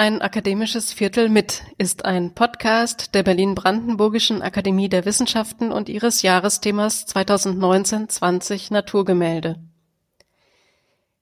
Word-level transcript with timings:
ein 0.00 0.22
akademisches 0.22 0.94
Viertel 0.94 1.28
mit 1.28 1.62
ist 1.76 2.06
ein 2.06 2.34
Podcast 2.34 3.14
der 3.14 3.22
Berlin-Brandenburgischen 3.22 4.40
Akademie 4.40 4.88
der 4.88 5.04
Wissenschaften 5.04 5.70
und 5.70 5.90
ihres 5.90 6.22
Jahresthemas 6.22 7.06
2019-20 7.06 8.72
Naturgemälde. 8.72 9.56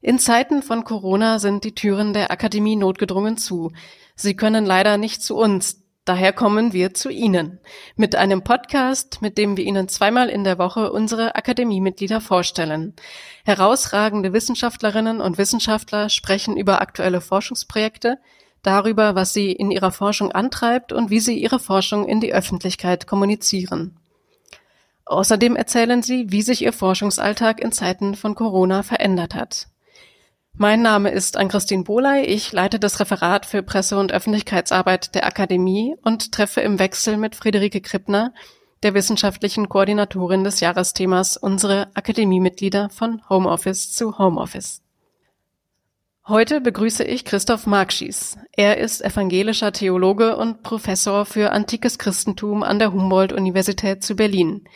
In 0.00 0.20
Zeiten 0.20 0.62
von 0.62 0.84
Corona 0.84 1.40
sind 1.40 1.64
die 1.64 1.74
Türen 1.74 2.12
der 2.12 2.30
Akademie 2.30 2.76
notgedrungen 2.76 3.36
zu. 3.36 3.72
Sie 4.14 4.36
können 4.36 4.64
leider 4.64 4.96
nicht 4.96 5.24
zu 5.24 5.36
uns, 5.36 5.82
daher 6.04 6.32
kommen 6.32 6.72
wir 6.72 6.94
zu 6.94 7.08
Ihnen 7.08 7.58
mit 7.96 8.14
einem 8.14 8.44
Podcast, 8.44 9.20
mit 9.20 9.38
dem 9.38 9.56
wir 9.56 9.64
Ihnen 9.64 9.88
zweimal 9.88 10.28
in 10.28 10.44
der 10.44 10.58
Woche 10.58 10.92
unsere 10.92 11.34
Akademiemitglieder 11.34 12.20
vorstellen. 12.20 12.94
Herausragende 13.44 14.32
Wissenschaftlerinnen 14.32 15.20
und 15.20 15.36
Wissenschaftler 15.36 16.08
sprechen 16.10 16.56
über 16.56 16.80
aktuelle 16.80 17.20
Forschungsprojekte, 17.20 18.18
darüber, 18.62 19.14
was 19.14 19.32
sie 19.32 19.52
in 19.52 19.70
ihrer 19.70 19.92
Forschung 19.92 20.32
antreibt 20.32 20.92
und 20.92 21.10
wie 21.10 21.20
sie 21.20 21.38
ihre 21.38 21.58
Forschung 21.58 22.06
in 22.06 22.20
die 22.20 22.32
Öffentlichkeit 22.32 23.06
kommunizieren. 23.06 23.96
Außerdem 25.04 25.56
erzählen 25.56 26.02
sie, 26.02 26.30
wie 26.30 26.42
sich 26.42 26.62
ihr 26.62 26.72
Forschungsalltag 26.72 27.60
in 27.60 27.72
Zeiten 27.72 28.14
von 28.14 28.34
Corona 28.34 28.82
verändert 28.82 29.34
hat. 29.34 29.68
Mein 30.52 30.82
Name 30.82 31.10
ist 31.10 31.36
Ann-Christine 31.36 31.84
Bohley. 31.84 32.24
Ich 32.24 32.52
leite 32.52 32.78
das 32.78 32.98
Referat 32.98 33.46
für 33.46 33.62
Presse- 33.62 33.96
und 33.96 34.12
Öffentlichkeitsarbeit 34.12 35.14
der 35.14 35.24
Akademie 35.24 35.94
und 36.02 36.32
treffe 36.32 36.60
im 36.60 36.78
Wechsel 36.78 37.16
mit 37.16 37.36
Friederike 37.36 37.80
Krippner, 37.80 38.34
der 38.82 38.92
wissenschaftlichen 38.92 39.68
Koordinatorin 39.68 40.44
des 40.44 40.60
Jahresthemas, 40.60 41.36
unsere 41.36 41.88
Akademiemitglieder 41.94 42.90
von 42.90 43.22
Homeoffice 43.28 43.92
zu 43.92 44.18
Homeoffice. 44.18 44.82
Heute 46.28 46.60
begrüße 46.60 47.04
ich 47.04 47.24
Christoph 47.24 47.66
Markschies. 47.66 48.36
Er 48.52 48.76
ist 48.76 49.02
evangelischer 49.02 49.72
Theologe 49.72 50.36
und 50.36 50.62
Professor 50.62 51.24
für 51.24 51.52
antikes 51.52 51.98
Christentum 51.98 52.62
an 52.62 52.78
der 52.78 52.92
Humboldt-Universität 52.92 54.04
zu 54.04 54.14
Berlin. 54.14 54.68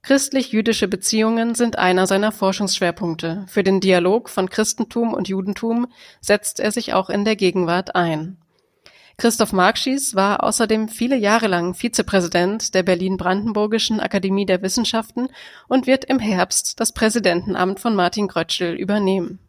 Christlich-jüdische 0.00 0.88
Beziehungen 0.88 1.54
sind 1.54 1.76
einer 1.76 2.06
seiner 2.06 2.32
Forschungsschwerpunkte. 2.32 3.44
Für 3.46 3.62
den 3.62 3.80
Dialog 3.80 4.30
von 4.30 4.48
Christentum 4.48 5.12
und 5.12 5.28
Judentum 5.28 5.86
setzt 6.22 6.60
er 6.60 6.72
sich 6.72 6.94
auch 6.94 7.10
in 7.10 7.26
der 7.26 7.36
Gegenwart 7.36 7.94
ein. 7.94 8.38
Christoph 9.18 9.52
Markschies 9.52 10.14
war 10.14 10.42
außerdem 10.42 10.88
viele 10.88 11.16
Jahre 11.16 11.48
lang 11.48 11.74
Vizepräsident 11.74 12.74
der 12.74 12.84
Berlin-Brandenburgischen 12.84 14.00
Akademie 14.00 14.46
der 14.46 14.62
Wissenschaften 14.62 15.28
und 15.68 15.86
wird 15.86 16.06
im 16.06 16.20
Herbst 16.20 16.80
das 16.80 16.92
Präsidentenamt 16.92 17.80
von 17.80 17.94
Martin 17.94 18.28
Grötschel 18.28 18.76
übernehmen. 18.76 19.40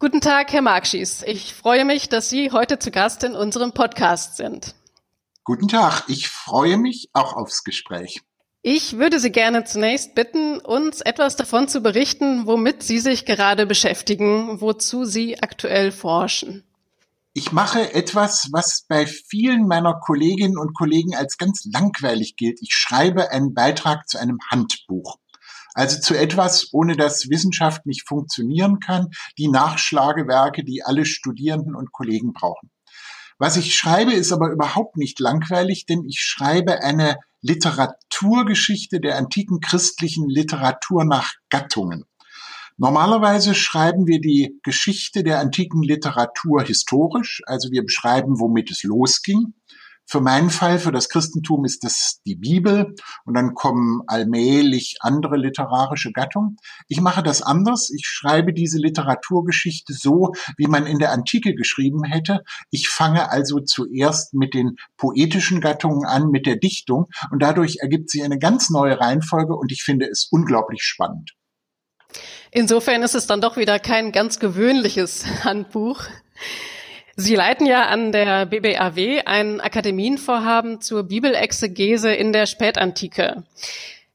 Guten 0.00 0.22
Tag, 0.22 0.50
Herr 0.54 0.62
Markschies. 0.62 1.22
Ich 1.26 1.52
freue 1.52 1.84
mich, 1.84 2.08
dass 2.08 2.30
Sie 2.30 2.52
heute 2.52 2.78
zu 2.78 2.90
Gast 2.90 3.22
in 3.22 3.34
unserem 3.34 3.72
Podcast 3.72 4.38
sind. 4.38 4.74
Guten 5.44 5.68
Tag. 5.68 6.04
Ich 6.08 6.30
freue 6.30 6.78
mich 6.78 7.10
auch 7.12 7.34
aufs 7.34 7.64
Gespräch. 7.64 8.22
Ich 8.62 8.96
würde 8.96 9.20
Sie 9.20 9.30
gerne 9.30 9.64
zunächst 9.64 10.14
bitten, 10.14 10.58
uns 10.58 11.02
etwas 11.02 11.36
davon 11.36 11.68
zu 11.68 11.82
berichten, 11.82 12.46
womit 12.46 12.82
Sie 12.82 12.98
sich 12.98 13.26
gerade 13.26 13.66
beschäftigen, 13.66 14.62
wozu 14.62 15.04
Sie 15.04 15.42
aktuell 15.42 15.92
forschen. 15.92 16.64
Ich 17.34 17.52
mache 17.52 17.92
etwas, 17.92 18.48
was 18.52 18.86
bei 18.88 19.04
vielen 19.04 19.68
meiner 19.68 20.00
Kolleginnen 20.00 20.56
und 20.56 20.72
Kollegen 20.72 21.14
als 21.14 21.36
ganz 21.36 21.68
langweilig 21.70 22.36
gilt. 22.36 22.62
Ich 22.62 22.72
schreibe 22.72 23.32
einen 23.32 23.52
Beitrag 23.52 24.08
zu 24.08 24.16
einem 24.16 24.38
Handbuch. 24.50 25.18
Also 25.74 26.00
zu 26.00 26.18
etwas, 26.18 26.68
ohne 26.72 26.96
das 26.96 27.28
Wissenschaft 27.30 27.86
nicht 27.86 28.06
funktionieren 28.08 28.80
kann, 28.80 29.08
die 29.38 29.48
Nachschlagewerke, 29.48 30.64
die 30.64 30.82
alle 30.82 31.04
Studierenden 31.04 31.74
und 31.74 31.92
Kollegen 31.92 32.32
brauchen. 32.32 32.70
Was 33.38 33.56
ich 33.56 33.74
schreibe, 33.74 34.12
ist 34.12 34.32
aber 34.32 34.50
überhaupt 34.50 34.96
nicht 34.96 35.18
langweilig, 35.18 35.86
denn 35.86 36.04
ich 36.04 36.20
schreibe 36.20 36.82
eine 36.82 37.16
Literaturgeschichte 37.40 39.00
der 39.00 39.16
antiken 39.16 39.60
christlichen 39.60 40.28
Literatur 40.28 41.04
nach 41.06 41.32
Gattungen. 41.48 42.04
Normalerweise 42.76 43.54
schreiben 43.54 44.06
wir 44.06 44.20
die 44.20 44.58
Geschichte 44.62 45.22
der 45.22 45.38
antiken 45.38 45.82
Literatur 45.82 46.62
historisch, 46.62 47.42
also 47.46 47.70
wir 47.70 47.82
beschreiben, 47.82 48.40
womit 48.40 48.70
es 48.70 48.82
losging. 48.82 49.54
Für 50.10 50.20
meinen 50.20 50.50
Fall, 50.50 50.80
für 50.80 50.90
das 50.90 51.08
Christentum 51.08 51.64
ist 51.64 51.84
das 51.84 52.20
die 52.26 52.34
Bibel 52.34 52.96
und 53.24 53.34
dann 53.34 53.54
kommen 53.54 54.02
allmählich 54.08 54.96
andere 54.98 55.36
literarische 55.36 56.10
Gattungen. 56.10 56.56
Ich 56.88 57.00
mache 57.00 57.22
das 57.22 57.42
anders. 57.42 57.90
Ich 57.90 58.06
schreibe 58.06 58.52
diese 58.52 58.78
Literaturgeschichte 58.78 59.92
so, 59.92 60.32
wie 60.56 60.66
man 60.66 60.84
in 60.84 60.98
der 60.98 61.12
Antike 61.12 61.54
geschrieben 61.54 62.02
hätte. 62.02 62.42
Ich 62.72 62.88
fange 62.88 63.30
also 63.30 63.60
zuerst 63.60 64.34
mit 64.34 64.52
den 64.52 64.78
poetischen 64.96 65.60
Gattungen 65.60 66.04
an, 66.04 66.32
mit 66.32 66.44
der 66.44 66.56
Dichtung 66.56 67.06
und 67.30 67.40
dadurch 67.40 67.76
ergibt 67.78 68.10
sich 68.10 68.24
eine 68.24 68.40
ganz 68.40 68.68
neue 68.68 68.98
Reihenfolge 68.98 69.54
und 69.54 69.70
ich 69.70 69.84
finde 69.84 70.06
es 70.06 70.26
unglaublich 70.28 70.82
spannend. 70.82 71.36
Insofern 72.50 73.04
ist 73.04 73.14
es 73.14 73.28
dann 73.28 73.40
doch 73.40 73.56
wieder 73.56 73.78
kein 73.78 74.10
ganz 74.10 74.40
gewöhnliches 74.40 75.44
Handbuch. 75.44 76.02
Sie 77.22 77.34
leiten 77.34 77.66
ja 77.66 77.86
an 77.88 78.12
der 78.12 78.46
BBAW 78.46 79.20
ein 79.26 79.60
Akademienvorhaben 79.60 80.80
zur 80.80 81.02
Bibelexegese 81.02 82.10
in 82.14 82.32
der 82.32 82.46
Spätantike. 82.46 83.44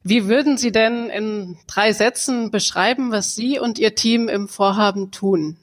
Wie 0.02 0.28
würden 0.28 0.58
Sie 0.58 0.72
denn 0.72 1.12
in 1.12 1.56
drei 1.68 1.94
Sätzen 1.94 2.50
beschreiben, 2.50 3.12
was 3.12 3.36
Sie 3.36 3.60
und 3.60 3.78
Ihr 3.78 3.94
Team 3.94 4.28
im 4.28 4.48
Vorhaben 4.48 5.12
tun? 5.12 5.58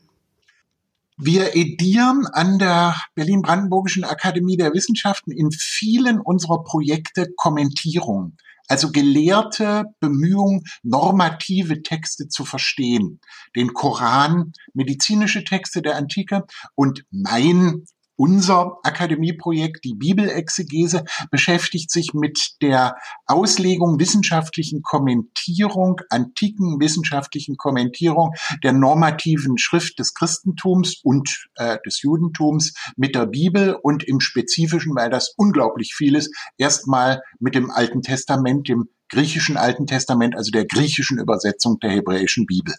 Wir 1.25 1.55
edieren 1.55 2.27
an 2.27 2.59
der 2.59 2.97
Berlin-Brandenburgischen 3.15 4.03
Akademie 4.03 4.57
der 4.57 4.73
Wissenschaften 4.75 5.31
in 5.31 5.53
vielen 5.53 6.19
unserer 6.19 6.65
Projekte 6.65 7.29
Kommentierungen 7.37 8.37
also 8.69 8.91
gelehrte 8.91 9.85
Bemühungen, 10.01 10.63
normative 10.83 11.83
Texte 11.83 12.29
zu 12.29 12.45
verstehen. 12.45 13.21
Den 13.55 13.75
Koran, 13.75 14.53
medizinische 14.73 15.45
Texte 15.45 15.83
der 15.83 15.97
Antike 15.97 16.45
und 16.75 17.05
mein 17.11 17.85
unser 18.23 18.79
Akademieprojekt, 18.85 19.85
die 19.85 19.95
Bibelexegese, 19.95 21.03
beschäftigt 21.33 21.91
sich 21.91 22.15
mit 22.15 22.55
der 22.63 22.95
Auslegung 23.27 23.99
wissenschaftlichen 23.99 24.83
Kommentierung, 24.83 26.01
antiken 26.09 26.79
wissenschaftlichen 26.79 27.57
Kommentierung 27.57 28.33
der 28.63 28.75
normativen 28.75 29.59
Schrift 29.59 29.99
des 29.99 30.15
Christentums 30.15 31.01
und 31.03 31.49
äh, 31.57 31.79
des 31.85 32.03
Judentums 32.03 32.75
mit 32.97 33.17
der 33.17 33.27
Bibel 33.27 33.77
und 33.83 34.05
im 34.05 34.21
Spezifischen, 34.21 34.95
weil 34.95 35.11
das 35.11 35.35
unglaublich 35.37 35.93
viel 35.93 36.15
ist, 36.15 36.33
erstmal 36.59 37.23
mit 37.41 37.57
dem 37.57 37.73
Alten 37.73 38.03
Testament, 38.03 38.69
dem 38.69 38.89
griechischen 39.09 39.57
Alten 39.57 39.89
Testament, 39.89 40.37
also 40.37 40.53
der 40.53 40.65
griechischen 40.65 41.19
Übersetzung 41.19 41.81
der 41.81 41.91
hebräischen 41.91 42.47
Bibel. 42.47 42.77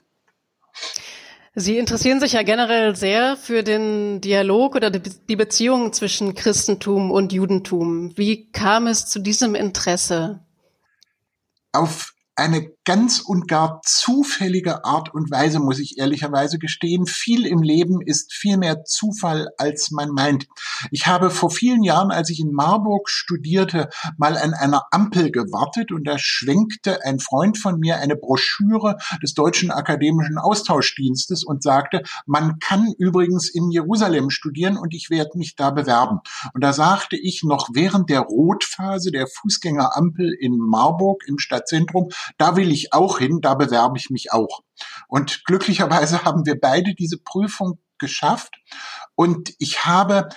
Sie 1.56 1.78
interessieren 1.78 2.19
sich 2.19 2.34
ja 2.34 2.41
generell 2.41 2.96
sehr 2.96 3.38
für 3.38 3.62
den 3.62 4.22
Dialog 4.22 4.75
oder 4.75 4.90
die 4.90 5.36
Beziehung 5.36 5.94
zwischen 5.94 6.34
Christentum 6.34 7.12
und 7.12 7.31
Judentum. 7.31 8.18
Wie 8.18 8.50
kam 8.52 8.88
es 8.88 9.06
zu 9.06 9.19
diesem 9.19 9.53
Interesse? 9.53 10.40
Auf 11.72 12.14
eine 12.36 12.72
ganz 12.85 13.19
und 13.19 13.47
gar 13.47 13.81
zufällige 13.85 14.83
Art 14.83 15.13
und 15.13 15.31
Weise, 15.31 15.59
muss 15.59 15.79
ich 15.79 15.97
ehrlicherweise 15.97 16.59
gestehen. 16.59 17.05
Viel 17.05 17.45
im 17.45 17.61
Leben 17.61 18.01
ist 18.01 18.33
viel 18.33 18.57
mehr 18.57 18.83
Zufall, 18.83 19.49
als 19.57 19.91
man 19.91 20.09
meint. 20.09 20.47
Ich 20.91 21.07
habe 21.07 21.29
vor 21.29 21.49
vielen 21.49 21.83
Jahren, 21.83 22.11
als 22.11 22.29
ich 22.29 22.40
in 22.40 22.52
Marburg 22.52 23.09
studierte, 23.09 23.90
mal 24.17 24.37
an 24.37 24.53
einer 24.53 24.84
Ampel 24.91 25.31
gewartet 25.31 25.91
und 25.91 26.05
da 26.05 26.17
schwenkte 26.17 27.03
ein 27.03 27.19
Freund 27.19 27.58
von 27.58 27.79
mir 27.79 27.97
eine 27.97 28.16
Broschüre 28.16 28.97
des 29.22 29.34
Deutschen 29.34 29.72
Akademischen 29.72 30.37
Austauschdienstes 30.37 31.43
und 31.43 31.63
sagte, 31.63 32.03
man 32.25 32.59
kann 32.59 32.93
übrigens 32.97 33.49
in 33.49 33.72
Jerusalem 33.72 34.29
studieren 34.29 34.78
und 34.78 34.93
ich 34.93 35.09
werde 35.09 35.37
mich 35.37 35.55
da 35.55 35.72
bewerben. 35.72 36.19
Und 36.53 36.63
da 36.63 36.73
sagte 36.73 37.16
ich 37.16 37.43
noch 37.43 37.69
während 37.73 38.09
der 38.09 38.22
Rotphase 38.22 39.11
der 39.11 39.28
Fußgängerampel 39.28 40.34
in 40.40 40.58
Marburg 40.58 41.23
im 41.28 41.40
Stadtzentrum, 41.40 42.09
da 42.37 42.58
will 42.58 42.72
ich 42.73 42.93
auch 42.93 43.20
hin, 43.20 43.40
da 43.41 43.53
bewerbe 43.53 43.97
ich 43.97 44.09
mich 44.09 44.31
auch. 44.31 44.61
Und 45.08 45.46
glücklicherweise 45.46 46.23
haben 46.25 46.46
wir 46.46 46.59
beide 46.59 46.93
diese 46.96 47.17
Prüfung 47.17 47.79
geschafft. 47.99 48.55
Und 49.16 49.53
ich 49.59 49.85
habe 49.85 50.29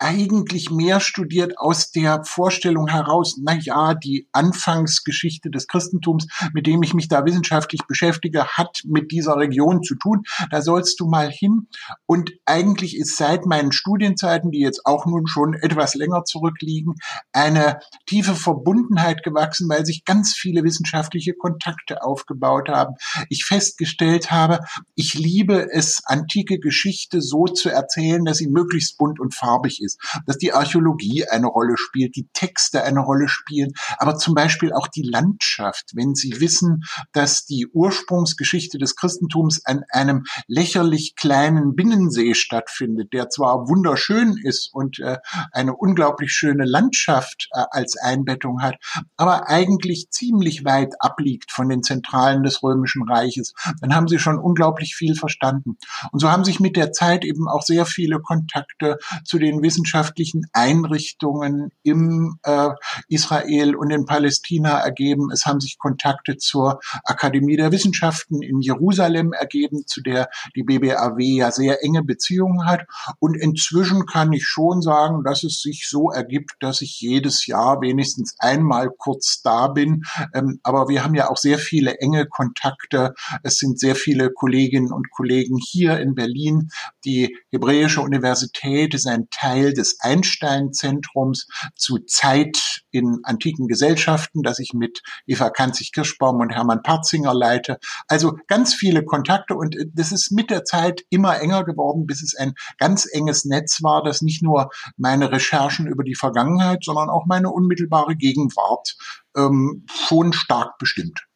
eigentlich 0.00 0.70
mehr 0.70 0.98
studiert 0.98 1.58
aus 1.58 1.90
der 1.90 2.24
Vorstellung 2.24 2.88
heraus, 2.88 3.36
na 3.38 3.54
ja, 3.54 3.94
die 3.94 4.26
Anfangsgeschichte 4.32 5.50
des 5.50 5.68
Christentums, 5.68 6.26
mit 6.54 6.66
dem 6.66 6.82
ich 6.82 6.94
mich 6.94 7.08
da 7.08 7.24
wissenschaftlich 7.24 7.82
beschäftige, 7.86 8.46
hat 8.46 8.80
mit 8.86 9.12
dieser 9.12 9.36
Region 9.36 9.82
zu 9.82 9.94
tun. 9.94 10.22
Da 10.50 10.62
sollst 10.62 10.98
du 11.00 11.06
mal 11.06 11.30
hin. 11.30 11.68
Und 12.06 12.32
eigentlich 12.46 12.96
ist 12.96 13.16
seit 13.16 13.44
meinen 13.44 13.72
Studienzeiten, 13.72 14.50
die 14.50 14.60
jetzt 14.60 14.86
auch 14.86 15.04
nun 15.04 15.26
schon 15.26 15.52
etwas 15.54 15.94
länger 15.94 16.24
zurückliegen, 16.24 16.94
eine 17.32 17.80
tiefe 18.06 18.34
Verbundenheit 18.34 19.22
gewachsen, 19.22 19.68
weil 19.68 19.84
sich 19.84 20.06
ganz 20.06 20.34
viele 20.34 20.64
wissenschaftliche 20.64 21.34
Kontakte 21.34 22.02
aufgebaut 22.02 22.70
haben. 22.70 22.94
Ich 23.28 23.44
festgestellt 23.44 24.30
habe, 24.30 24.60
ich 24.94 25.12
liebe 25.14 25.68
es, 25.70 26.02
antike 26.06 26.58
Geschichte 26.58 27.20
so 27.20 27.44
zu 27.44 27.68
erzählen, 27.68 28.24
dass 28.24 28.38
sie 28.38 28.48
möglichst 28.48 28.96
bunt 28.96 29.20
und 29.20 29.34
farbig 29.34 29.82
ist 29.82 29.89
ist, 29.90 30.22
dass 30.26 30.38
die 30.38 30.52
Archäologie 30.52 31.24
eine 31.28 31.46
Rolle 31.46 31.76
spielt, 31.76 32.16
die 32.16 32.28
Texte 32.32 32.82
eine 32.84 33.00
Rolle 33.00 33.28
spielen, 33.28 33.72
aber 33.98 34.16
zum 34.16 34.34
Beispiel 34.34 34.72
auch 34.72 34.88
die 34.88 35.02
Landschaft. 35.02 35.90
Wenn 35.94 36.14
Sie 36.14 36.40
wissen, 36.40 36.82
dass 37.12 37.44
die 37.44 37.66
Ursprungsgeschichte 37.72 38.78
des 38.78 38.96
Christentums 38.96 39.64
an 39.64 39.84
einem 39.90 40.24
lächerlich 40.46 41.14
kleinen 41.16 41.74
Binnensee 41.74 42.34
stattfindet, 42.34 43.12
der 43.12 43.28
zwar 43.28 43.68
wunderschön 43.68 44.36
ist 44.42 44.70
und 44.72 44.98
äh, 45.00 45.18
eine 45.52 45.74
unglaublich 45.74 46.32
schöne 46.32 46.64
Landschaft 46.64 47.48
äh, 47.52 47.64
als 47.70 47.96
Einbettung 47.96 48.62
hat, 48.62 48.76
aber 49.16 49.48
eigentlich 49.48 50.10
ziemlich 50.10 50.64
weit 50.64 50.94
abliegt 51.00 51.50
von 51.50 51.68
den 51.68 51.82
Zentralen 51.82 52.42
des 52.42 52.62
Römischen 52.62 53.08
Reiches, 53.08 53.54
dann 53.80 53.94
haben 53.94 54.08
Sie 54.08 54.18
schon 54.18 54.38
unglaublich 54.38 54.94
viel 54.94 55.14
verstanden. 55.14 55.76
Und 56.12 56.20
so 56.20 56.30
haben 56.30 56.44
sich 56.44 56.60
mit 56.60 56.76
der 56.76 56.92
Zeit 56.92 57.24
eben 57.24 57.48
auch 57.48 57.62
sehr 57.62 57.86
viele 57.86 58.20
Kontakte 58.20 58.98
zu 59.24 59.38
den 59.38 59.62
Wissenschaften 59.62 59.79
wissenschaftlichen 59.80 60.46
Einrichtungen 60.52 61.70
im 61.82 62.38
äh, 62.42 62.70
Israel 63.08 63.74
und 63.74 63.90
in 63.90 64.04
Palästina 64.04 64.78
ergeben. 64.78 65.30
Es 65.32 65.46
haben 65.46 65.60
sich 65.60 65.78
Kontakte 65.78 66.36
zur 66.36 66.80
Akademie 67.04 67.56
der 67.56 67.72
Wissenschaften 67.72 68.42
in 68.42 68.60
Jerusalem 68.60 69.32
ergeben, 69.32 69.86
zu 69.86 70.02
der 70.02 70.28
die 70.54 70.62
BBAW 70.62 71.18
ja 71.20 71.50
sehr 71.50 71.82
enge 71.82 72.02
Beziehungen 72.02 72.66
hat. 72.66 72.86
Und 73.18 73.36
inzwischen 73.36 74.04
kann 74.06 74.32
ich 74.32 74.44
schon 74.44 74.82
sagen, 74.82 75.24
dass 75.24 75.44
es 75.44 75.62
sich 75.62 75.88
so 75.88 76.10
ergibt, 76.10 76.56
dass 76.60 76.82
ich 76.82 77.00
jedes 77.00 77.46
Jahr 77.46 77.80
wenigstens 77.80 78.34
einmal 78.38 78.90
kurz 78.90 79.40
da 79.42 79.68
bin. 79.68 80.02
Ähm, 80.34 80.60
aber 80.62 80.88
wir 80.88 81.04
haben 81.04 81.14
ja 81.14 81.30
auch 81.30 81.38
sehr 81.38 81.58
viele 81.58 81.98
enge 81.98 82.26
Kontakte. 82.26 83.14
Es 83.42 83.56
sind 83.56 83.78
sehr 83.78 83.94
viele 83.94 84.30
Kolleginnen 84.30 84.92
und 84.92 85.10
Kollegen 85.10 85.58
hier 85.58 85.98
in 85.98 86.14
Berlin. 86.14 86.68
Die 87.04 87.36
Hebräische 87.50 88.02
Universität 88.02 88.94
ist 88.94 89.06
ein 89.06 89.28
Teil 89.30 89.69
Teil 89.70 89.74
des 89.74 89.98
Einstein-Zentrums 90.00 91.46
zu 91.76 91.98
Zeit 91.98 92.82
in 92.90 93.20
antiken 93.22 93.68
Gesellschaften, 93.68 94.42
das 94.42 94.58
ich 94.58 94.72
mit 94.74 95.02
Eva 95.26 95.50
Kanzig-Kirschbaum 95.50 96.40
und 96.40 96.50
Hermann 96.50 96.82
Parzinger 96.82 97.34
leite. 97.34 97.78
Also 98.08 98.36
ganz 98.48 98.74
viele 98.74 99.04
Kontakte 99.04 99.54
und 99.54 99.76
äh, 99.76 99.86
das 99.92 100.12
ist 100.12 100.30
mit 100.32 100.50
der 100.50 100.64
Zeit 100.64 101.02
immer 101.10 101.40
enger 101.40 101.64
geworden, 101.64 102.06
bis 102.06 102.22
es 102.22 102.34
ein 102.34 102.54
ganz 102.78 103.06
enges 103.10 103.44
Netz 103.44 103.82
war, 103.82 104.02
das 104.02 104.22
nicht 104.22 104.42
nur 104.42 104.70
meine 104.96 105.30
Recherchen 105.30 105.86
über 105.86 106.04
die 106.04 106.14
Vergangenheit, 106.14 106.84
sondern 106.84 107.10
auch 107.10 107.26
meine 107.26 107.50
unmittelbare 107.50 108.16
Gegenwart 108.16 108.96
ähm, 109.36 109.84
schon 109.88 110.32
stark 110.32 110.78
bestimmt. 110.78 111.29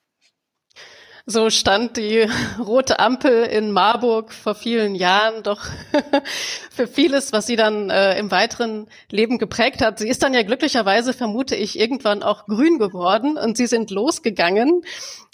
So 1.26 1.48
stand 1.48 1.96
die 1.96 2.28
rote 2.58 2.98
Ampel 2.98 3.44
in 3.44 3.70
Marburg 3.70 4.30
vor 4.30 4.54
vielen 4.54 4.94
Jahren 4.94 5.42
doch 5.42 5.62
für 6.70 6.86
vieles, 6.86 7.32
was 7.32 7.46
sie 7.46 7.56
dann 7.56 7.88
äh, 7.88 8.18
im 8.18 8.30
weiteren 8.30 8.88
Leben 9.10 9.38
geprägt 9.38 9.80
hat. 9.80 9.98
Sie 9.98 10.08
ist 10.08 10.22
dann 10.22 10.34
ja 10.34 10.42
glücklicherweise, 10.42 11.14
vermute 11.14 11.56
ich, 11.56 11.78
irgendwann 11.78 12.22
auch 12.22 12.44
grün 12.44 12.78
geworden 12.78 13.38
und 13.38 13.56
sie 13.56 13.66
sind 13.66 13.90
losgegangen. 13.90 14.82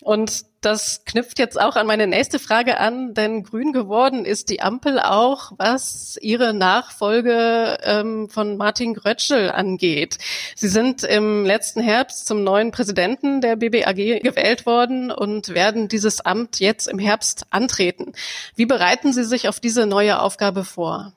Und 0.02 0.44
das 0.62 1.04
knüpft 1.04 1.38
jetzt 1.38 1.60
auch 1.60 1.76
an 1.76 1.86
meine 1.86 2.06
nächste 2.06 2.38
Frage 2.38 2.78
an, 2.78 3.14
denn 3.14 3.42
grün 3.42 3.72
geworden 3.72 4.24
ist 4.24 4.48
die 4.48 4.60
Ampel 4.62 4.98
auch, 4.98 5.52
was 5.56 6.18
ihre 6.20 6.54
Nachfolge 6.54 7.78
ähm, 7.82 8.28
von 8.28 8.56
Martin 8.56 8.94
Grötschel 8.94 9.50
angeht. 9.50 10.18
Sie 10.56 10.68
sind 10.68 11.02
im 11.02 11.44
letzten 11.44 11.80
Herbst 11.80 12.26
zum 12.26 12.44
neuen 12.44 12.72
Präsidenten 12.72 13.40
der 13.40 13.56
BBAG 13.56 14.22
gewählt 14.22 14.66
worden 14.66 15.10
und 15.10 15.50
werden 15.50 15.88
dieses 15.88 16.20
Amt 16.20 16.60
jetzt 16.60 16.88
im 16.88 16.98
Herbst 16.98 17.46
antreten. 17.50 18.12
Wie 18.54 18.66
bereiten 18.66 19.12
Sie 19.12 19.24
sich 19.24 19.48
auf 19.48 19.60
diese 19.60 19.86
neue 19.86 20.20
Aufgabe 20.20 20.64
vor? 20.64 21.12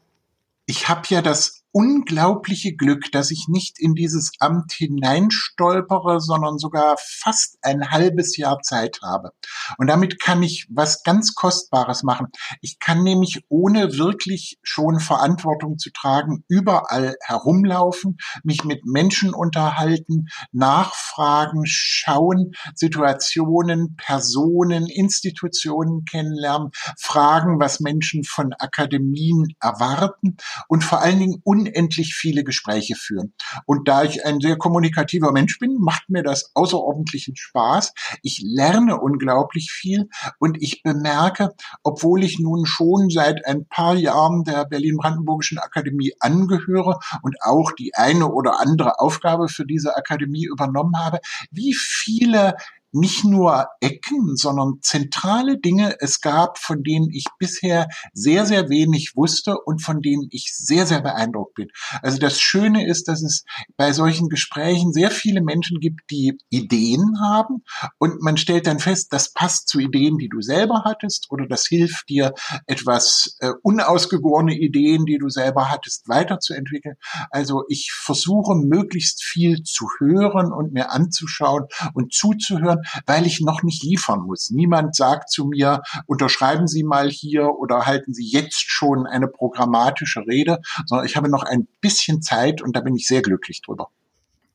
Ich 0.65 0.87
habe 0.87 1.01
ja 1.09 1.21
das 1.21 1.62
unglaubliche 1.73 2.75
Glück, 2.75 3.11
dass 3.11 3.31
ich 3.31 3.47
nicht 3.49 3.79
in 3.79 3.95
dieses 3.95 4.31
Amt 4.39 4.71
hineinstolpere, 4.73 6.21
sondern 6.21 6.59
sogar 6.59 6.95
fast 6.99 7.57
ein 7.63 7.89
halbes 7.89 8.37
Jahr 8.37 8.59
Zeit 8.61 8.99
habe. 9.01 9.31
Und 9.77 9.87
damit 9.87 10.21
kann 10.21 10.43
ich 10.43 10.67
was 10.69 11.03
ganz 11.03 11.33
Kostbares 11.33 12.03
machen. 12.03 12.27
Ich 12.61 12.77
kann 12.79 13.03
nämlich 13.03 13.43
ohne 13.49 13.97
wirklich 13.97 14.59
schon 14.61 14.99
Verantwortung 14.99 15.79
zu 15.79 15.91
tragen, 15.91 16.43
überall 16.47 17.15
herumlaufen, 17.21 18.17
mich 18.43 18.63
mit 18.63 18.85
Menschen 18.85 19.33
unterhalten, 19.33 20.27
nachfragen, 20.51 21.63
schauen, 21.65 22.51
Situationen, 22.75 23.95
Personen, 23.95 24.85
Institutionen 24.85 26.05
kennenlernen, 26.05 26.69
fragen, 26.99 27.59
was 27.59 27.79
Menschen 27.79 28.23
von 28.23 28.53
Akademien 28.59 29.47
erwarten 29.59 30.37
und 30.67 30.83
vor 30.83 31.01
allen 31.01 31.17
Dingen 31.17 31.41
unendlich 31.63 32.15
viele 32.15 32.43
Gespräche 32.43 32.95
führen. 32.95 33.33
Und 33.65 33.87
da 33.87 34.03
ich 34.03 34.25
ein 34.25 34.39
sehr 34.39 34.57
kommunikativer 34.57 35.31
Mensch 35.31 35.59
bin, 35.59 35.77
macht 35.79 36.09
mir 36.09 36.23
das 36.23 36.51
außerordentlichen 36.53 37.35
Spaß. 37.35 37.93
Ich 38.21 38.41
lerne 38.43 38.99
unglaublich 38.99 39.71
viel 39.71 40.09
und 40.39 40.61
ich 40.61 40.83
bemerke, 40.83 41.49
obwohl 41.83 42.23
ich 42.23 42.39
nun 42.39 42.65
schon 42.65 43.09
seit 43.09 43.45
ein 43.45 43.67
paar 43.67 43.95
Jahren 43.95 44.43
der 44.43 44.65
Berlin-Brandenburgischen 44.65 45.57
Akademie 45.57 46.13
angehöre 46.19 46.99
und 47.21 47.35
auch 47.41 47.71
die 47.71 47.93
eine 47.95 48.31
oder 48.31 48.59
andere 48.59 48.99
Aufgabe 48.99 49.47
für 49.47 49.65
diese 49.65 49.95
Akademie 49.95 50.45
übernommen 50.45 50.97
habe, 50.97 51.19
wie 51.51 51.73
viele 51.73 52.55
nicht 52.93 53.25
nur 53.25 53.67
Ecken, 53.81 54.35
sondern 54.35 54.79
zentrale 54.81 55.59
Dinge 55.59 55.95
es 55.99 56.21
gab, 56.21 56.59
von 56.59 56.83
denen 56.83 57.09
ich 57.11 57.25
bisher 57.39 57.87
sehr, 58.13 58.45
sehr 58.45 58.69
wenig 58.69 59.13
wusste 59.15 59.57
und 59.65 59.81
von 59.81 60.01
denen 60.01 60.27
ich 60.29 60.53
sehr, 60.55 60.85
sehr 60.85 61.01
beeindruckt 61.01 61.55
bin. 61.55 61.69
Also 62.01 62.19
das 62.19 62.39
Schöne 62.39 62.87
ist, 62.87 63.07
dass 63.07 63.23
es 63.23 63.43
bei 63.77 63.93
solchen 63.93 64.29
Gesprächen 64.29 64.93
sehr 64.93 65.11
viele 65.11 65.41
Menschen 65.41 65.79
gibt, 65.79 66.01
die 66.11 66.37
Ideen 66.49 67.19
haben 67.21 67.63
und 67.97 68.21
man 68.21 68.37
stellt 68.37 68.67
dann 68.67 68.79
fest, 68.79 69.07
das 69.11 69.33
passt 69.33 69.67
zu 69.67 69.79
Ideen, 69.79 70.17
die 70.17 70.29
du 70.29 70.41
selber 70.41 70.83
hattest 70.85 71.27
oder 71.29 71.47
das 71.47 71.65
hilft 71.65 72.09
dir, 72.09 72.33
etwas 72.67 73.35
äh, 73.39 73.51
unausgegorene 73.63 74.55
Ideen, 74.55 75.05
die 75.05 75.17
du 75.17 75.29
selber 75.29 75.71
hattest, 75.71 76.07
weiterzuentwickeln. 76.07 76.95
Also 77.31 77.63
ich 77.69 77.91
versuche 77.91 78.55
möglichst 78.55 79.23
viel 79.23 79.63
zu 79.63 79.87
hören 79.99 80.53
und 80.53 80.73
mir 80.73 80.91
anzuschauen 80.91 81.65
und 81.93 82.13
zuzuhören, 82.13 82.82
weil 83.05 83.25
ich 83.25 83.41
noch 83.41 83.63
nicht 83.63 83.83
liefern 83.83 84.21
muss. 84.21 84.49
Niemand 84.49 84.95
sagt 84.95 85.29
zu 85.29 85.45
mir, 85.45 85.81
unterschreiben 86.05 86.67
Sie 86.67 86.83
mal 86.83 87.09
hier 87.09 87.49
oder 87.57 87.85
halten 87.85 88.13
Sie 88.13 88.25
jetzt 88.25 88.69
schon 88.69 89.05
eine 89.07 89.27
programmatische 89.27 90.21
Rede, 90.27 90.59
sondern 90.85 91.05
ich 91.05 91.15
habe 91.15 91.29
noch 91.29 91.43
ein 91.43 91.67
bisschen 91.81 92.21
Zeit 92.21 92.61
und 92.61 92.75
da 92.75 92.81
bin 92.81 92.95
ich 92.95 93.07
sehr 93.07 93.21
glücklich 93.21 93.61
drüber. 93.61 93.89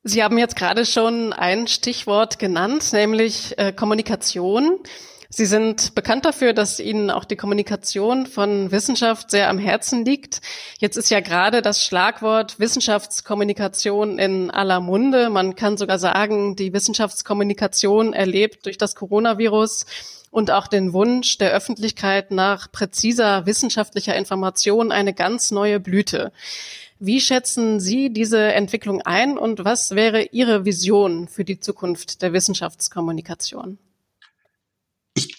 Sie 0.05 0.23
haben 0.23 0.39
jetzt 0.39 0.57
gerade 0.57 0.87
schon 0.87 1.33
ein 1.33 1.67
Stichwort 1.67 2.39
genannt, 2.39 2.93
nämlich 2.93 3.59
äh, 3.59 3.73
Kommunikation. 3.73 4.79
Sie 5.31 5.45
sind 5.45 5.95
bekannt 5.95 6.25
dafür, 6.25 6.55
dass 6.55 6.81
Ihnen 6.81 7.11
auch 7.11 7.27
die 7.27 7.37
Kommunikation 7.37 8.27
von 8.27 8.71
Wissenschaft 8.71 9.31
sehr 9.31 9.51
am 9.51 9.59
Herzen 9.59 10.07
liegt. 10.07 10.41
Jetzt 10.79 10.97
ist 10.97 11.11
ja 11.11 11.21
gerade 11.21 11.61
das 11.61 11.85
Schlagwort 11.85 12.59
Wissenschaftskommunikation 12.59 14.19
in 14.19 14.51
aller 14.51 14.81
Munde. 14.81 15.29
Man 15.29 15.55
kann 15.55 15.77
sogar 15.77 15.99
sagen, 15.99 16.57
die 16.57 16.73
Wissenschaftskommunikation 16.73 18.15
erlebt 18.15 18.65
durch 18.65 18.79
das 18.79 18.95
Coronavirus 18.95 19.85
und 20.31 20.51
auch 20.51 20.67
den 20.67 20.95
Wunsch 20.95 21.37
der 21.37 21.53
Öffentlichkeit 21.53 22.31
nach 22.31 22.73
präziser 22.73 23.45
wissenschaftlicher 23.45 24.17
Information 24.17 24.93
eine 24.93 25.13
ganz 25.13 25.51
neue 25.51 25.79
Blüte. 25.79 26.33
Wie 27.01 27.21
schätzen 27.21 27.81
Sie 27.81 28.11
diese 28.11 28.55
Entwicklung 28.55 29.03
ein 29.03 29.37
und 29.37 29.67
was 29.67 29.91
wäre 29.91 30.23
Ihre 30.23 30.65
Vision 30.65 31.29
für 31.29 31.45
die 31.45 31.61
Zukunft 31.61 32.23
der 32.23 32.33
Wissenschaftskommunikation? 32.33 33.79